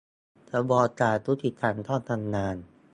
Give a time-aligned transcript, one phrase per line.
[0.51, 0.87] กระบวน
[1.25, 2.55] ยุติธรรมต้องทำงาน